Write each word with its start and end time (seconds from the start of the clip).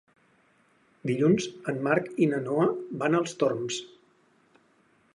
Dilluns 1.11 1.45
en 1.73 1.77
Marc 1.89 2.09
i 2.27 2.31
na 2.33 2.41
Noa 2.49 2.67
van 3.05 3.19
als 3.23 3.39
Torms. 3.45 3.79